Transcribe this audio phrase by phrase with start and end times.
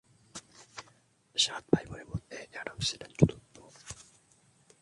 [1.35, 3.55] সাত ভাইবোনের মধ্যে অ্যাডামস ছিলেন চতুর্থ।